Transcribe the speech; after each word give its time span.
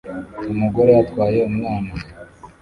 Umugore 0.51 0.91
atwaye 1.03 1.39
umwana 1.49 1.93